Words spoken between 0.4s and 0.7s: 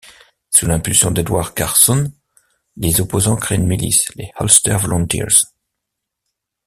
Sous